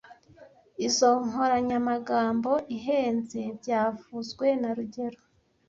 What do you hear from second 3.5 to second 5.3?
byavuzwe na rugero